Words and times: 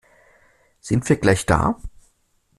Sind 0.79 1.07
wir 1.09 1.15
gleich 1.17 1.45
da? 1.45 1.79